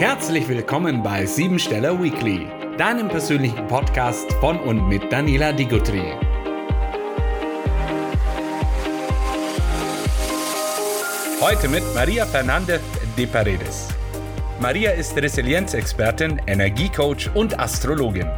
[0.00, 2.46] Herzlich willkommen bei Siebensteller Weekly,
[2.78, 6.14] deinem persönlichen Podcast von und mit Daniela Digutri.
[11.42, 12.80] Heute mit Maria Fernandez
[13.14, 13.88] de Paredes.
[14.58, 18.30] Maria ist Resilienzexpertin, Energiecoach und Astrologin.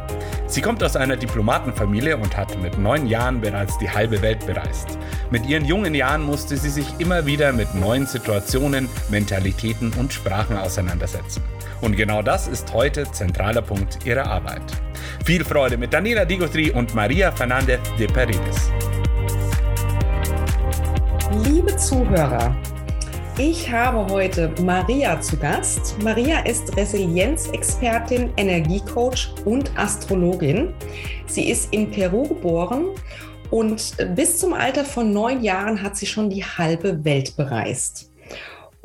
[0.47, 4.99] Sie kommt aus einer Diplomatenfamilie und hat mit neun Jahren bereits die halbe Welt bereist.
[5.31, 10.57] Mit ihren jungen Jahren musste sie sich immer wieder mit neuen Situationen, Mentalitäten und Sprachen
[10.57, 11.41] auseinandersetzen.
[11.83, 14.61] Und genau das ist heute zentraler Punkt ihrer Arbeit.
[15.25, 18.71] Viel Freude mit Daniela Digotri und Maria Fernandez de Paredes.
[21.43, 22.55] Liebe Zuhörer,
[23.37, 26.01] ich habe heute Maria zu Gast.
[26.01, 30.73] Maria ist Resilienzexpertin, Energiecoach und Astrologin.
[31.25, 32.91] Sie ist in Peru geboren
[33.51, 38.12] und bis zum Alter von neun Jahren hat sie schon die halbe Welt bereist.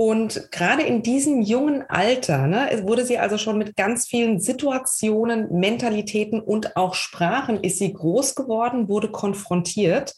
[0.00, 5.58] Und gerade in diesem jungen Alter ne, wurde sie also schon mit ganz vielen Situationen,
[5.58, 10.14] Mentalitäten und auch Sprachen ist sie groß geworden, wurde konfrontiert.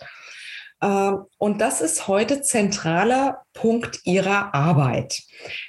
[0.82, 5.22] Ähm, und das ist heute zentraler Punkt Ihrer Arbeit.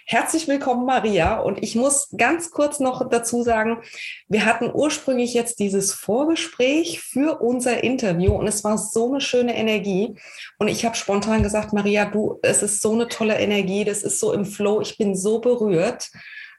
[0.05, 1.39] Herzlich willkommen, Maria.
[1.39, 3.81] Und ich muss ganz kurz noch dazu sagen,
[4.27, 9.55] wir hatten ursprünglich jetzt dieses Vorgespräch für unser Interview und es war so eine schöne
[9.55, 10.15] Energie.
[10.57, 14.19] Und ich habe spontan gesagt, Maria, du, es ist so eine tolle Energie, das ist
[14.19, 16.09] so im Flow, ich bin so berührt.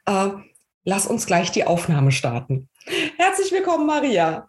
[0.06, 0.30] Äh,
[0.84, 2.68] lass uns gleich die Aufnahme starten.
[3.16, 4.48] Herzlich willkommen, Maria.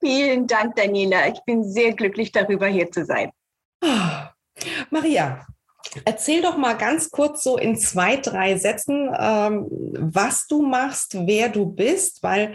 [0.00, 1.28] Vielen Dank, Daniela.
[1.28, 3.30] Ich bin sehr glücklich darüber, hier zu sein.
[3.82, 4.30] Ah,
[4.90, 5.46] Maria,
[6.04, 11.48] erzähl doch mal ganz kurz so in zwei, drei Sätzen, ähm, was du machst, wer
[11.48, 12.54] du bist, weil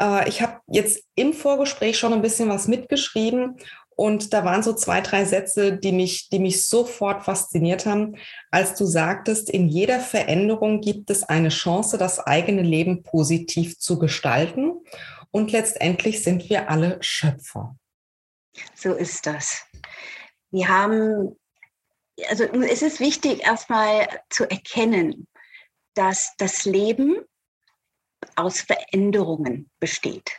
[0.00, 3.56] äh, ich habe jetzt im Vorgespräch schon ein bisschen was mitgeschrieben
[4.00, 8.16] und da waren so zwei, drei Sätze, die mich, die mich sofort fasziniert haben,
[8.50, 13.98] als du sagtest, in jeder Veränderung gibt es eine Chance, das eigene Leben positiv zu
[13.98, 14.72] gestalten.
[15.32, 17.76] Und letztendlich sind wir alle Schöpfer.
[18.74, 19.64] So ist das.
[20.50, 21.36] Wir haben,
[22.28, 25.28] also es ist wichtig, erstmal zu erkennen,
[25.94, 27.16] dass das Leben
[28.36, 30.30] aus Veränderungen besteht.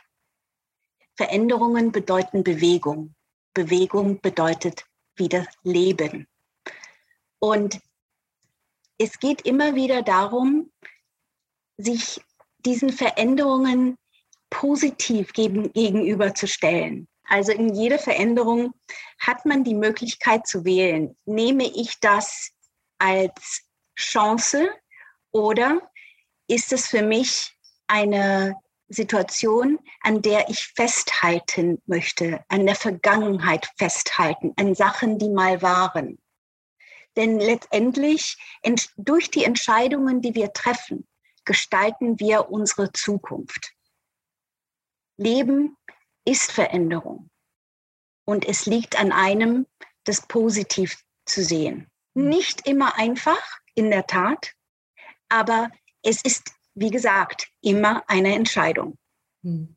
[1.16, 3.14] Veränderungen bedeuten Bewegung.
[3.54, 4.86] Bewegung bedeutet
[5.16, 6.26] wieder Leben.
[7.38, 7.80] Und
[8.98, 10.72] es geht immer wieder darum,
[11.76, 12.20] sich
[12.64, 13.96] diesen Veränderungen
[14.52, 17.08] positiv gegenüberzustellen.
[17.24, 18.74] Also in jeder Veränderung
[19.18, 21.16] hat man die Möglichkeit zu wählen.
[21.24, 22.50] Nehme ich das
[22.98, 23.62] als
[23.96, 24.68] Chance
[25.30, 25.80] oder
[26.48, 28.56] ist es für mich eine
[28.88, 36.18] Situation, an der ich festhalten möchte, an der Vergangenheit festhalten, an Sachen, die mal waren.
[37.16, 38.36] Denn letztendlich
[38.98, 41.08] durch die Entscheidungen, die wir treffen,
[41.46, 43.72] gestalten wir unsere Zukunft.
[45.16, 45.76] Leben
[46.24, 47.30] ist Veränderung.
[48.24, 49.66] Und es liegt an einem,
[50.04, 50.96] das positiv
[51.26, 51.88] zu sehen.
[52.14, 52.28] Hm.
[52.28, 53.42] Nicht immer einfach,
[53.74, 54.52] in der Tat,
[55.28, 55.70] aber
[56.02, 58.98] es ist, wie gesagt, immer eine Entscheidung.
[59.42, 59.76] Hm.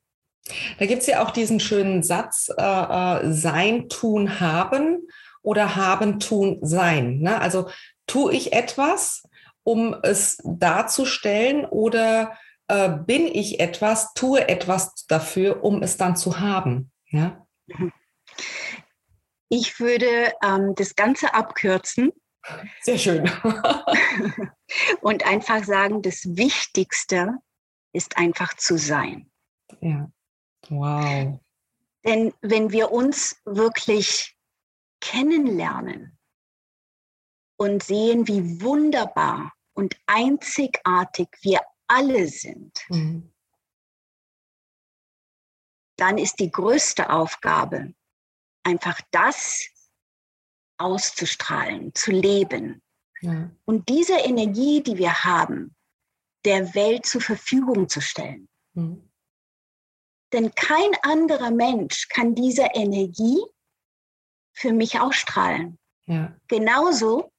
[0.77, 5.07] Da gibt es ja auch diesen schönen Satz, äh, äh, sein, tun, haben
[5.41, 7.19] oder haben, tun, sein.
[7.19, 7.41] Ne?
[7.41, 7.69] Also
[8.05, 9.23] tue ich etwas,
[9.63, 12.37] um es darzustellen oder
[12.67, 16.91] äh, bin ich etwas, tue etwas dafür, um es dann zu haben.
[17.07, 17.45] Ja?
[19.49, 22.11] Ich würde ähm, das Ganze abkürzen.
[22.81, 23.29] Sehr schön.
[25.01, 27.35] und einfach sagen, das Wichtigste
[27.93, 29.31] ist einfach zu sein.
[29.81, 30.09] Ja.
[30.69, 31.39] Wow.
[32.03, 34.35] Denn wenn wir uns wirklich
[35.01, 36.17] kennenlernen
[37.57, 43.31] und sehen, wie wunderbar und einzigartig wir alle sind, mhm.
[45.97, 47.93] dann ist die größte Aufgabe,
[48.63, 49.67] einfach das
[50.77, 52.81] auszustrahlen, zu leben.
[53.21, 53.49] Ja.
[53.65, 55.75] Und diese Energie, die wir haben,
[56.43, 58.47] der Welt zur Verfügung zu stellen.
[58.73, 59.09] Mhm.
[60.33, 63.41] Denn kein anderer Mensch kann diese Energie
[64.53, 65.79] für mich ausstrahlen.
[66.07, 66.35] Ja.
[66.47, 67.31] Genauso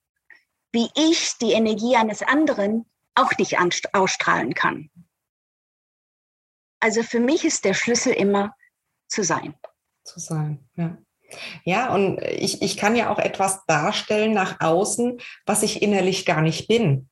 [0.72, 3.56] wie ich die Energie eines anderen auch nicht
[3.92, 4.90] ausstrahlen kann.
[6.80, 8.54] Also für mich ist der Schlüssel immer
[9.08, 9.54] zu sein.
[10.04, 10.96] Zu sein, ja.
[11.64, 16.40] Ja, und ich, ich kann ja auch etwas darstellen nach außen, was ich innerlich gar
[16.40, 17.08] nicht bin.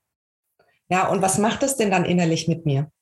[0.88, 2.92] Ja, und was macht es denn dann innerlich mit mir?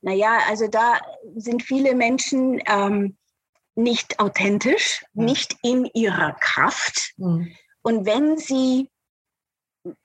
[0.00, 0.98] Naja, also da
[1.36, 3.16] sind viele Menschen ähm,
[3.74, 5.24] nicht authentisch, ja.
[5.24, 7.12] nicht in ihrer Kraft.
[7.16, 7.54] Mhm.
[7.82, 8.90] Und wenn sie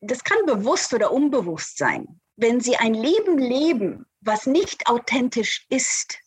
[0.01, 2.19] das kann bewusst oder unbewusst sein.
[2.37, 6.19] wenn sie ein Leben leben, was nicht authentisch ist,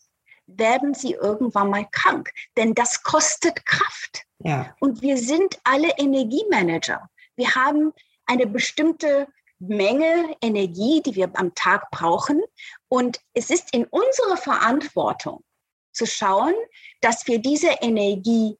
[0.46, 2.32] werden sie irgendwann mal krank.
[2.56, 4.24] Denn das kostet Kraft.
[4.38, 4.74] Ja.
[4.80, 7.08] Und wir sind alle Energiemanager.
[7.36, 7.92] Wir haben
[8.26, 9.28] eine bestimmte
[9.58, 12.42] Menge Energie, die wir am Tag brauchen.
[12.88, 15.44] Und es ist in unserer Verantwortung
[15.92, 16.54] zu schauen,
[17.00, 18.56] dass wir diese Energie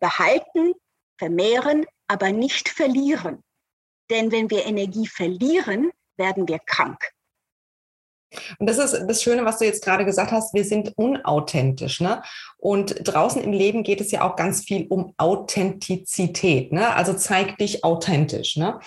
[0.00, 0.74] behalten,
[1.16, 3.42] vermehren, aber nicht verlieren.
[4.10, 6.98] Denn wenn wir Energie verlieren, werden wir krank.
[8.58, 12.00] Und das ist das Schöne, was du jetzt gerade gesagt hast, wir sind unauthentisch.
[12.00, 12.22] Ne?
[12.58, 16.72] Und draußen im Leben geht es ja auch ganz viel um Authentizität.
[16.72, 16.94] Ne?
[16.94, 18.56] Also zeig dich authentisch.
[18.56, 18.80] Ne?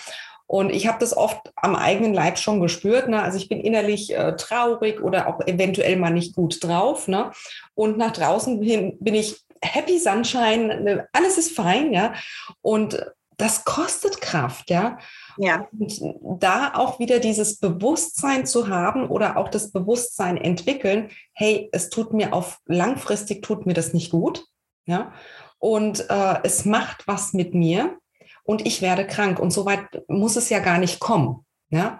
[0.45, 3.07] Und ich habe das oft am eigenen Leib schon gespürt.
[3.07, 3.21] Ne?
[3.21, 7.07] Also ich bin innerlich äh, traurig oder auch eventuell mal nicht gut drauf.
[7.07, 7.31] Ne?
[7.73, 11.07] Und nach draußen hin bin ich happy Sunshine, ne?
[11.13, 12.13] alles ist fein, ja.
[12.61, 13.05] Und
[13.41, 14.99] das kostet Kraft, ja.
[15.37, 15.67] Ja.
[15.71, 15.99] Und
[16.39, 22.13] da auch wieder dieses Bewusstsein zu haben oder auch das Bewusstsein entwickeln, hey, es tut
[22.13, 24.45] mir auf langfristig tut mir das nicht gut,
[24.85, 25.11] ja.
[25.57, 27.97] Und äh, es macht was mit mir
[28.43, 29.39] und ich werde krank.
[29.39, 31.99] Und so weit muss es ja gar nicht kommen, ja.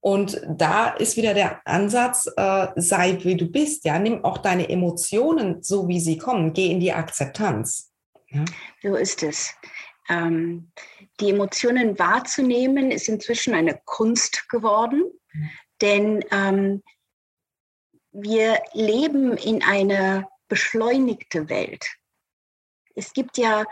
[0.00, 4.68] Und da ist wieder der Ansatz, äh, sei wie du bist, ja, nimm auch deine
[4.68, 7.92] Emotionen so, wie sie kommen, geh in die Akzeptanz.
[8.28, 8.44] Ja?
[8.82, 9.54] So ist es.
[10.08, 10.70] Ähm,
[11.20, 15.50] die Emotionen wahrzunehmen, ist inzwischen eine Kunst geworden, mhm.
[15.80, 16.82] denn ähm,
[18.12, 21.84] wir leben in einer beschleunigten Welt.
[22.94, 23.64] Es gibt ja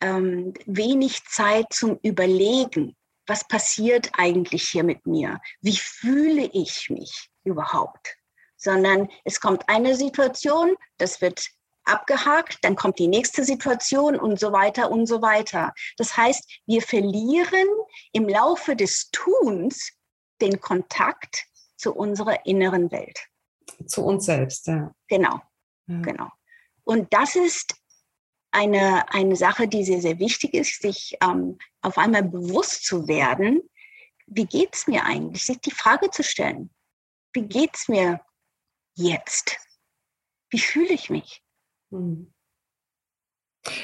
[0.00, 2.96] ähm, wenig Zeit zum Überlegen,
[3.26, 5.40] was passiert eigentlich hier mit mir?
[5.60, 8.16] Wie fühle ich mich überhaupt?
[8.56, 11.46] Sondern es kommt eine Situation, das wird
[11.88, 15.72] abgehakt, dann kommt die nächste Situation und so weiter und so weiter.
[15.96, 17.68] Das heißt, wir verlieren
[18.12, 19.92] im Laufe des Tuns
[20.40, 21.46] den Kontakt
[21.76, 23.18] zu unserer inneren Welt.
[23.86, 24.92] Zu uns selbst, ja.
[25.08, 25.40] Genau,
[25.86, 26.00] ja.
[26.00, 26.28] genau.
[26.84, 27.74] Und das ist
[28.50, 33.62] eine, eine Sache, die sehr, sehr wichtig ist, sich ähm, auf einmal bewusst zu werden,
[34.26, 35.44] wie geht es mir eigentlich?
[35.44, 36.70] Sich die Frage zu stellen,
[37.32, 38.20] wie geht es mir
[38.94, 39.58] jetzt?
[40.50, 41.42] Wie fühle ich mich?
[41.90, 42.32] Hm.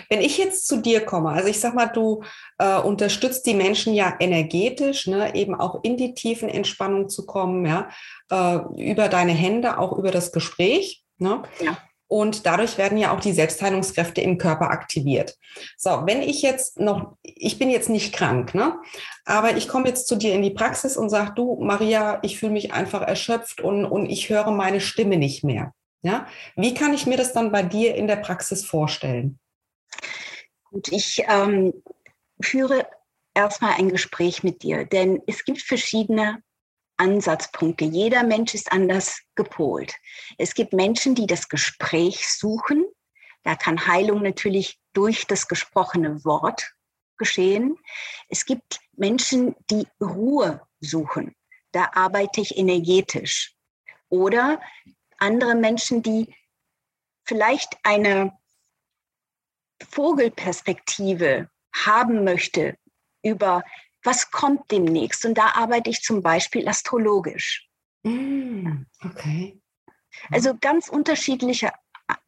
[0.09, 2.23] Wenn ich jetzt zu dir komme, also ich sag mal, du
[2.59, 7.67] äh, unterstützt die Menschen ja energetisch, ne, eben auch in die tiefen Entspannung zu kommen,
[7.67, 7.89] ja,
[8.31, 11.05] äh, über deine Hände, auch über das Gespräch.
[11.19, 11.43] Ne?
[11.61, 11.77] Ja.
[12.07, 15.37] Und dadurch werden ja auch die Selbstheilungskräfte im Körper aktiviert.
[15.77, 18.79] So, wenn ich jetzt noch, ich bin jetzt nicht krank, ne?
[19.25, 22.53] aber ich komme jetzt zu dir in die Praxis und sage, du, Maria, ich fühle
[22.53, 25.73] mich einfach erschöpft und, und ich höre meine Stimme nicht mehr.
[26.05, 26.29] Ja?
[26.55, 29.39] Wie kann ich mir das dann bei dir in der Praxis vorstellen?
[30.65, 31.73] Gut, ich ähm,
[32.41, 32.87] führe
[33.33, 36.43] erstmal ein Gespräch mit dir, denn es gibt verschiedene
[36.99, 37.87] Ansatzpunkte.
[37.87, 39.95] Jeder Mensch ist anders gepolt.
[40.37, 42.85] Es gibt Menschen, die das Gespräch suchen.
[43.43, 46.75] Da kann Heilung natürlich durch das gesprochene Wort
[47.17, 47.79] geschehen.
[48.29, 51.35] Es gibt Menschen, die Ruhe suchen.
[51.73, 53.55] Da arbeite ich energetisch.
[54.11, 54.61] Oder
[55.25, 56.35] andere Menschen, die
[57.25, 58.37] vielleicht eine
[59.91, 62.77] Vogelperspektive haben möchte
[63.23, 63.63] über
[64.03, 65.25] was kommt demnächst.
[65.25, 67.67] Und da arbeite ich zum Beispiel astrologisch.
[68.03, 69.61] Mm, okay.
[70.31, 71.73] Also ganz unterschiedliche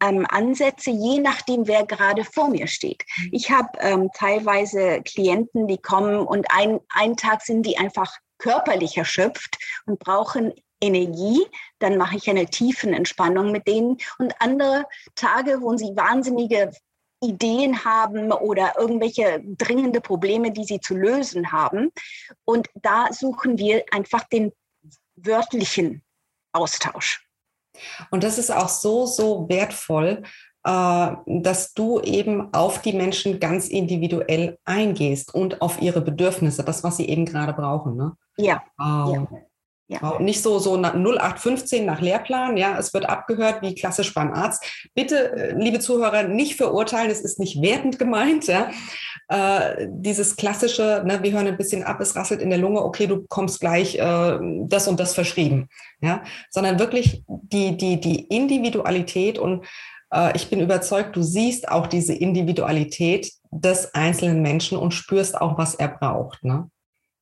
[0.01, 3.05] ähm, Ansätze, je nachdem, wer gerade vor mir steht.
[3.19, 3.29] Mhm.
[3.33, 8.97] Ich habe ähm, teilweise Klienten, die kommen und ein, einen Tag sind die einfach körperlich
[8.97, 10.53] erschöpft und brauchen
[10.87, 11.45] Energie,
[11.79, 13.99] dann mache ich eine tiefen Entspannung mit denen.
[14.19, 16.71] Und andere Tage, wo sie wahnsinnige
[17.23, 21.91] Ideen haben oder irgendwelche dringende Probleme, die sie zu lösen haben.
[22.45, 24.53] Und da suchen wir einfach den
[25.17, 26.03] wörtlichen
[26.53, 27.27] Austausch.
[28.11, 30.23] Und das ist auch so, so wertvoll,
[30.65, 36.83] äh, dass du eben auf die Menschen ganz individuell eingehst und auf ihre Bedürfnisse, das,
[36.85, 37.97] was sie eben gerade brauchen.
[37.97, 38.17] Ne?
[38.37, 38.63] Ja.
[38.77, 39.15] Wow.
[39.15, 39.43] ja.
[39.89, 40.19] Ja.
[40.19, 44.65] Nicht so, so 0815 nach Lehrplan, ja, es wird abgehört wie klassisch beim Arzt.
[44.95, 48.71] Bitte, äh, liebe Zuhörer, nicht verurteilen, es ist nicht wertend gemeint, ja.
[49.29, 53.07] Äh, dieses klassische, ne, wir hören ein bisschen ab, es rasselt in der Lunge, okay,
[53.07, 55.69] du kommst gleich äh, das und das verschrieben,
[56.01, 59.67] ja, sondern wirklich die, die, die Individualität und
[60.13, 65.59] äh, ich bin überzeugt, du siehst auch diese Individualität des einzelnen Menschen und spürst auch,
[65.59, 66.69] was er braucht, ne?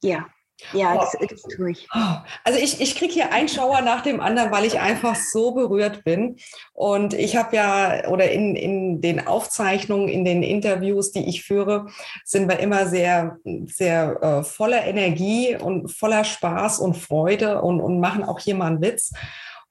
[0.02, 0.26] Ja,
[0.72, 1.88] Ja, das, das tue ich.
[1.94, 5.52] Oh, also ich, ich kriege hier einen Schauer nach dem anderen, weil ich einfach so
[5.52, 6.36] berührt bin.
[6.72, 11.86] Und ich habe ja, oder in, in den Aufzeichnungen, in den Interviews, die ich führe,
[12.24, 18.00] sind wir immer sehr, sehr äh, voller Energie und voller Spaß und Freude und, und
[18.00, 19.12] machen auch hier mal einen Witz.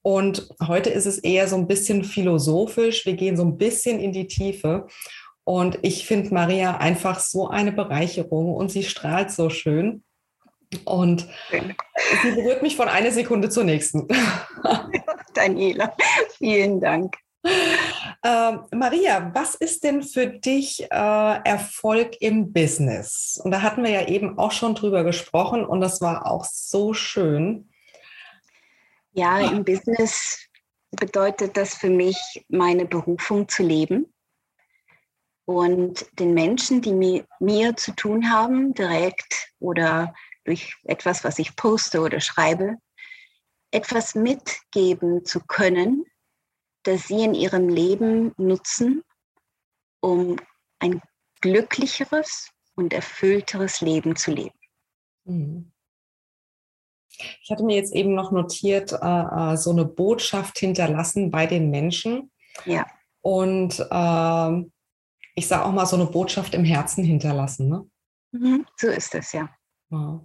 [0.02, 3.06] Und heute ist es eher so ein bisschen philosophisch.
[3.06, 4.88] Wir gehen so ein bisschen in die Tiefe.
[5.46, 10.04] Und ich finde Maria einfach so eine Bereicherung und sie strahlt so schön.
[10.86, 11.28] Und
[12.22, 14.08] sie berührt mich von einer Sekunde zur nächsten.
[15.34, 15.96] Daniela,
[16.38, 17.16] vielen Dank.
[18.26, 20.88] Ähm, Maria, was ist denn für dich äh,
[21.44, 23.40] Erfolg im Business?
[23.44, 26.94] Und da hatten wir ja eben auch schon drüber gesprochen und das war auch so
[26.94, 27.70] schön.
[29.12, 30.48] Ja, im Business
[30.92, 34.14] bedeutet das für mich, meine Berufung zu leben
[35.46, 40.14] und den Menschen, die mir, mir zu tun haben, direkt oder
[40.46, 42.78] durch etwas, was ich poste oder schreibe,
[43.72, 46.06] etwas mitgeben zu können,
[46.84, 49.04] das sie in ihrem Leben nutzen,
[50.02, 50.38] um
[50.80, 51.02] ein
[51.42, 54.58] glücklicheres und erfüllteres Leben zu leben.
[55.26, 55.72] Mhm.
[57.42, 58.96] Ich hatte mir jetzt eben noch notiert, äh,
[59.54, 62.32] äh, so eine Botschaft hinterlassen bei den Menschen.
[62.66, 62.88] Ja.
[63.22, 64.70] Und äh,
[65.36, 67.70] ich sage auch mal, so eine Botschaft im Herzen hinterlassen.
[67.70, 67.90] Ne?
[68.32, 69.50] Mhm, so ist es, ja.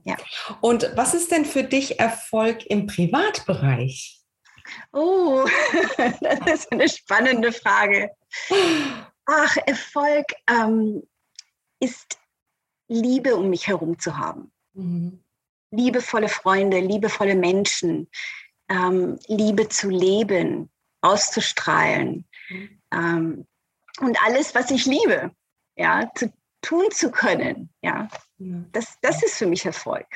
[0.05, 0.17] Ja.
[0.61, 4.21] Und was ist denn für dich Erfolg im Privatbereich?
[4.93, 5.47] Oh,
[6.21, 8.11] das ist eine spannende Frage.
[9.27, 11.03] Ach, Erfolg ähm,
[11.81, 12.19] ist
[12.89, 14.51] Liebe um mich herum zu haben.
[14.73, 15.23] Mhm.
[15.71, 18.09] Liebevolle Freunde, liebevolle Menschen,
[18.71, 20.71] ähm, Liebe zu leben,
[21.03, 22.83] auszustrahlen mhm.
[22.93, 23.47] ähm,
[24.01, 25.31] und alles, was ich liebe,
[25.77, 26.33] ja, zu
[26.63, 28.09] tun zu können, ja,
[28.73, 30.07] das, das ist für mich Erfolg.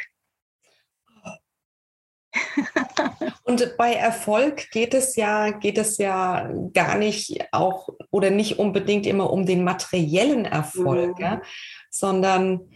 [3.44, 9.06] Und bei Erfolg geht es ja, geht es ja gar nicht auch oder nicht unbedingt
[9.06, 11.22] immer um den materiellen Erfolg, mhm.
[11.22, 11.42] ja,
[11.90, 12.70] sondern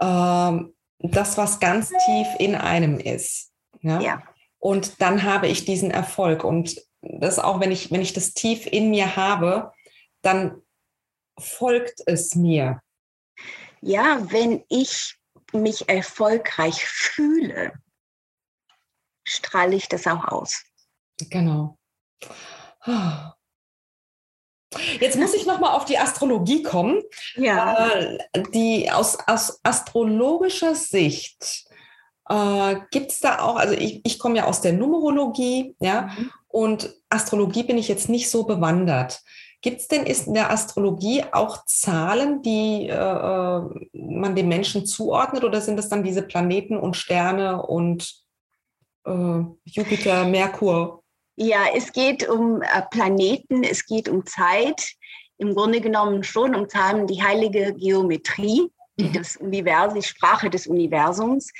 [0.00, 3.52] ähm, das, was ganz tief in einem ist.
[3.80, 4.00] Ja?
[4.00, 4.22] ja.
[4.58, 6.44] Und dann habe ich diesen Erfolg.
[6.44, 9.72] Und das auch, wenn ich, wenn ich das tief in mir habe,
[10.22, 10.62] dann
[11.38, 12.80] folgt es mir.
[13.80, 15.16] Ja, wenn ich
[15.52, 17.72] mich erfolgreich fühle,
[19.24, 20.62] strahle ich das auch aus.
[21.30, 21.78] Genau.
[25.00, 27.02] Jetzt muss ich noch mal auf die Astrologie kommen.
[27.36, 27.88] Ja.
[27.88, 28.18] Äh,
[28.52, 31.66] die aus, aus astrologischer Sicht
[32.28, 36.30] äh, gibt es da auch, also ich, ich komme ja aus der Numerologie, ja, mhm.
[36.48, 39.22] und Astrologie bin ich jetzt nicht so bewandert.
[39.60, 43.60] Gibt es denn in der Astrologie auch Zahlen, die äh, äh,
[43.92, 48.22] man dem Menschen zuordnet oder sind es dann diese Planeten und Sterne und
[49.04, 51.02] äh, Jupiter, Merkur?
[51.34, 54.92] Ja, es geht um äh, Planeten, es geht um Zeit,
[55.38, 59.12] im Grunde genommen schon um Zahlen, die heilige Geometrie, die mhm.
[59.12, 61.52] das Universum, die Sprache des Universums,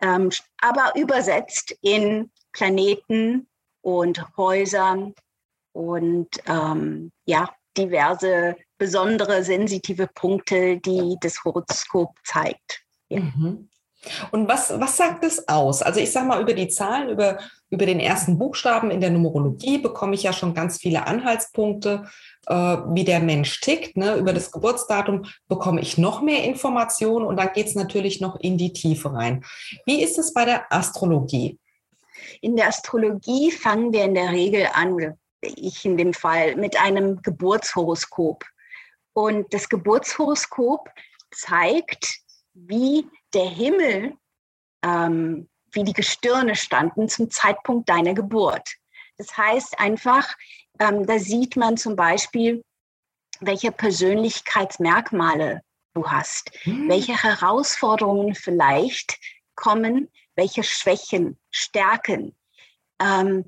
[0.00, 0.30] ähm,
[0.60, 3.48] aber übersetzt in Planeten
[3.80, 5.14] und Häusern
[5.78, 12.82] und ähm, ja, diverse besondere sensitive Punkte, die das Horoskop zeigt.
[13.08, 13.20] Ja.
[13.20, 13.68] Mhm.
[14.30, 15.82] Und was, was sagt es aus?
[15.82, 17.38] Also ich sage mal, über die Zahlen, über,
[17.70, 22.04] über den ersten Buchstaben in der Numerologie bekomme ich ja schon ganz viele Anhaltspunkte,
[22.46, 23.96] äh, wie der Mensch tickt.
[23.96, 24.14] Ne?
[24.16, 28.56] Über das Geburtsdatum bekomme ich noch mehr Informationen und dann geht es natürlich noch in
[28.56, 29.44] die Tiefe rein.
[29.84, 31.58] Wie ist es bei der Astrologie?
[32.40, 37.22] In der Astrologie fangen wir in der Regel an, ich in dem Fall, mit einem
[37.22, 38.44] Geburtshoroskop.
[39.12, 40.90] Und das Geburtshoroskop
[41.30, 42.20] zeigt,
[42.54, 44.16] wie der Himmel,
[44.82, 48.68] ähm, wie die Gestirne standen zum Zeitpunkt deiner Geburt.
[49.16, 50.34] Das heißt einfach,
[50.78, 52.62] ähm, da sieht man zum Beispiel,
[53.40, 55.62] welche Persönlichkeitsmerkmale
[55.94, 56.88] du hast, hm.
[56.88, 59.18] welche Herausforderungen vielleicht
[59.54, 62.36] kommen, welche Schwächen, Stärken,
[63.00, 63.44] ähm,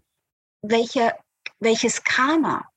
[0.62, 1.14] welche
[1.60, 2.68] welches Karma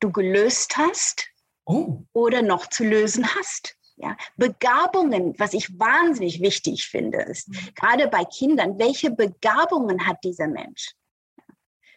[0.00, 1.28] du gelöst hast
[1.66, 2.02] oh.
[2.12, 3.76] oder noch zu lösen hast.
[3.96, 7.58] Ja, Begabungen, was ich wahnsinnig wichtig finde, ist mhm.
[7.74, 10.94] gerade bei Kindern, welche Begabungen hat dieser Mensch?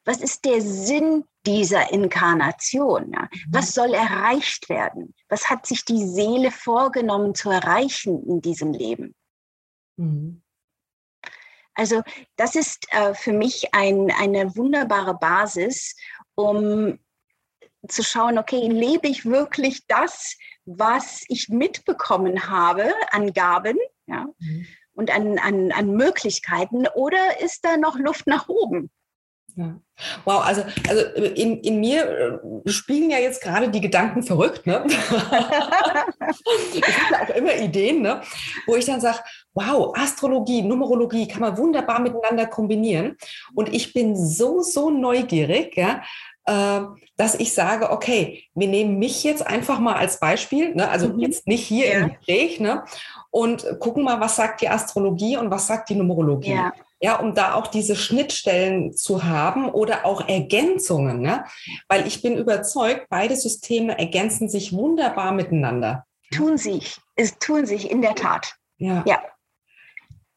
[0.04, 3.14] Was ist der Sinn dieser Inkarnation?
[3.14, 3.22] Ja?
[3.22, 3.30] Mhm.
[3.52, 5.16] Was soll erreicht werden?
[5.30, 9.16] Was hat sich die Seele vorgenommen zu erreichen in diesem Leben?
[9.96, 10.42] Mhm.
[11.76, 12.04] Also
[12.36, 15.96] das ist äh, für mich ein, eine wunderbare Basis,
[16.36, 17.00] um
[17.88, 23.78] zu schauen, okay, lebe ich wirklich das, was ich mitbekommen habe an Gaben?
[24.06, 24.28] Ja?
[24.40, 24.68] Mhm.
[24.94, 28.92] und an, an, an Möglichkeiten oder ist da noch Luft nach oben?
[29.56, 29.76] Ja.
[30.26, 31.04] Wow, also, also
[31.36, 34.84] in, in mir äh, spielen ja jetzt gerade die Gedanken verrückt, ne?
[36.74, 38.22] ich habe auch immer Ideen, ne?
[38.66, 39.20] wo ich dann sage,
[39.54, 43.16] wow, Astrologie, Numerologie kann man wunderbar miteinander kombinieren.
[43.54, 46.02] Und ich bin so, so neugierig, ja,
[46.46, 46.82] äh,
[47.16, 50.90] dass ich sage, okay, wir nehmen mich jetzt einfach mal als Beispiel, ne?
[50.90, 51.20] also mhm.
[51.20, 51.94] jetzt nicht hier ja.
[52.00, 52.84] im Gespräch, ne?
[53.30, 56.54] und gucken mal, was sagt die Astrologie und was sagt die Numerologie.
[56.54, 61.44] Ja ja, um da auch diese Schnittstellen zu haben oder auch Ergänzungen, ne?
[61.90, 66.06] weil ich bin überzeugt, beide Systeme ergänzen sich wunderbar miteinander.
[66.32, 68.56] Tun sich, es tun sich in der Tat.
[68.78, 69.04] Ja.
[69.06, 69.22] ja.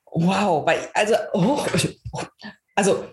[0.06, 1.64] Wow, weil, also, oh,
[2.74, 3.04] also,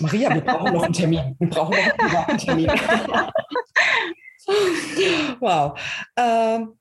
[0.00, 1.34] Maria, wir brauchen noch einen Termin.
[1.38, 1.76] Wir brauchen
[2.12, 2.68] noch einen Termin.
[5.40, 5.80] wow.
[6.14, 6.78] Ähm,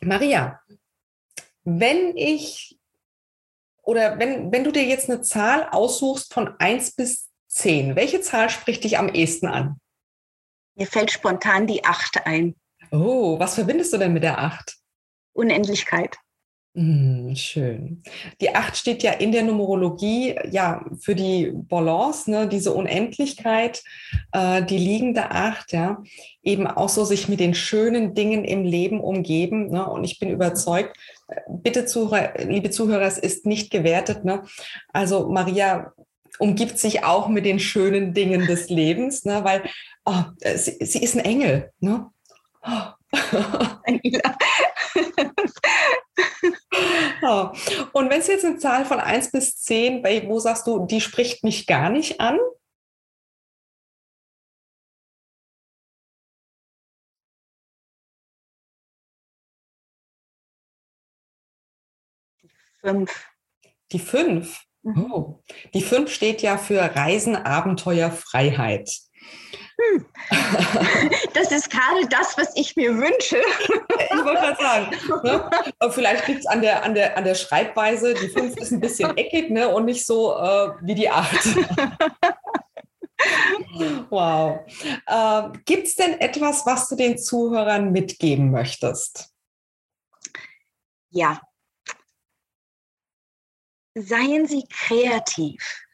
[0.00, 0.58] Maria,
[1.64, 2.79] wenn ich
[3.90, 8.48] oder wenn, wenn du dir jetzt eine Zahl aussuchst von 1 bis 10, welche Zahl
[8.48, 9.80] spricht dich am ehesten an?
[10.76, 12.54] Mir fällt spontan die 8 ein.
[12.92, 14.76] Oh, was verbindest du denn mit der 8?
[15.32, 16.18] Unendlichkeit.
[16.74, 18.04] Mm, schön.
[18.40, 23.82] Die 8 steht ja in der Numerologie ja für die Balance, ne, diese Unendlichkeit,
[24.30, 26.00] äh, die liegende 8, ja,
[26.44, 29.70] eben auch so sich mit den schönen Dingen im Leben umgeben.
[29.70, 30.96] Ne, und ich bin überzeugt,
[31.48, 34.24] bitte, Zuhörer, liebe Zuhörer, es ist nicht gewertet.
[34.24, 34.42] Ne?
[34.92, 35.92] Also Maria
[36.38, 39.44] umgibt sich auch mit den schönen Dingen des Lebens, ne?
[39.44, 39.62] weil
[40.04, 40.22] oh,
[40.54, 41.70] sie, sie, ist ein Engel.
[41.80, 42.06] Ne?
[47.22, 47.50] Oh.
[47.92, 51.44] Und wenn es jetzt eine Zahl von 1 bis 10, wo sagst du, die spricht
[51.44, 52.38] mich gar nicht an?
[62.80, 63.26] Fünf.
[63.92, 64.64] Die fünf?
[64.82, 65.12] Mhm.
[65.12, 65.42] Oh.
[65.74, 68.90] Die fünf steht ja für Reisen, Abenteuer, Freiheit.
[69.80, 70.06] Hm.
[71.32, 73.38] Das ist gerade das, was ich mir wünsche.
[73.38, 74.90] Ich wollte gerade sagen,
[75.24, 75.48] ne?
[75.90, 78.12] vielleicht liegt es an der, an, der, an der Schreibweise.
[78.14, 79.68] Die fünf ist ein bisschen eckig ne?
[79.68, 81.30] und nicht so äh, wie die acht.
[84.10, 84.60] wow.
[85.06, 89.30] Äh, Gibt es denn etwas, was du den Zuhörern mitgeben möchtest?
[91.10, 91.40] Ja,
[93.94, 95.84] Seien Sie kreativ.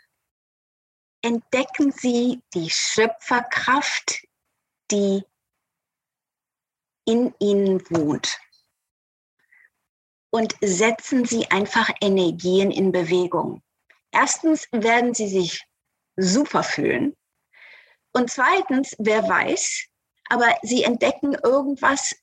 [1.23, 4.23] Entdecken Sie die Schöpferkraft,
[4.91, 5.25] die
[7.07, 8.39] in Ihnen wohnt.
[10.31, 13.63] Und setzen Sie einfach Energien in Bewegung.
[14.11, 15.65] Erstens werden Sie sich
[16.17, 17.17] super fühlen.
[18.13, 19.87] Und zweitens, wer weiß,
[20.29, 22.15] aber Sie entdecken irgendwas,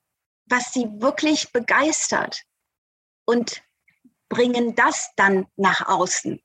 [0.45, 2.43] was Sie wirklich begeistert.
[3.25, 3.63] Und
[4.29, 6.41] bringen das dann nach außen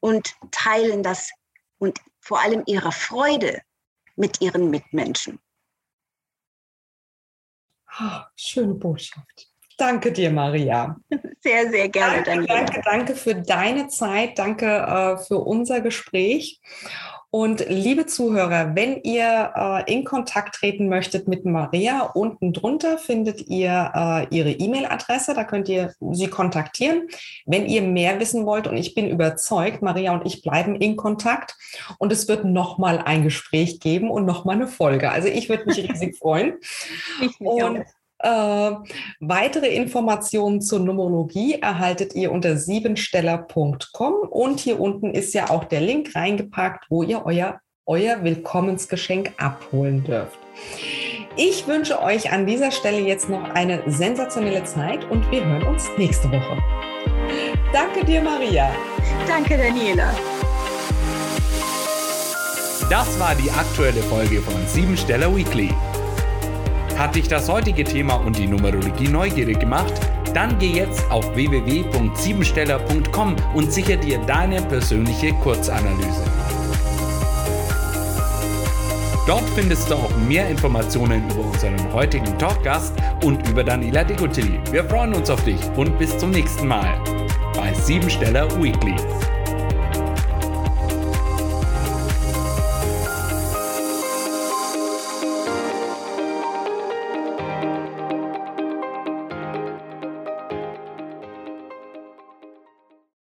[0.00, 1.30] und teilen das
[1.78, 3.60] und vor allem ihre Freude
[4.16, 5.38] mit ihren Mitmenschen.
[7.98, 9.50] Oh, schöne Botschaft.
[9.78, 10.96] Danke dir, Maria.
[11.40, 12.46] Sehr, sehr gerne, danke.
[12.46, 16.60] Danke, danke für deine Zeit, danke äh, für unser Gespräch.
[17.30, 23.48] Und liebe Zuhörer, wenn ihr äh, in Kontakt treten möchtet mit Maria, unten drunter findet
[23.48, 27.08] ihr äh, ihre E-Mail-Adresse, da könnt ihr sie kontaktieren.
[27.44, 31.56] Wenn ihr mehr wissen wollt, und ich bin überzeugt, Maria und ich bleiben in Kontakt
[31.98, 35.10] und es wird nochmal ein Gespräch geben und nochmal eine Folge.
[35.10, 36.54] Also ich würde mich riesig freuen.
[37.20, 37.84] Ich mich und auch.
[38.18, 38.72] Äh,
[39.20, 45.82] weitere Informationen zur Numerologie erhaltet ihr unter siebensteller.com und hier unten ist ja auch der
[45.82, 50.38] Link reingepackt, wo ihr euer, euer Willkommensgeschenk abholen dürft.
[51.36, 55.84] Ich wünsche euch an dieser Stelle jetzt noch eine sensationelle Zeit und wir hören uns
[55.98, 56.56] nächste Woche.
[57.72, 58.70] Danke dir, Maria.
[59.28, 60.14] Danke, Daniela.
[62.88, 65.74] Das war die aktuelle Folge von Siebensteller Weekly.
[66.96, 69.92] Hat dich das heutige Thema und die Numerologie neugierig gemacht?
[70.32, 76.24] Dann geh jetzt auf www.siebensteller.com und sicher dir deine persönliche Kurzanalyse.
[79.26, 84.60] Dort findest du auch mehr Informationen über unseren heutigen Talkgast und über Daniela Degotilli.
[84.70, 87.02] Wir freuen uns auf dich und bis zum nächsten Mal
[87.56, 88.94] bei Siebensteller Weekly.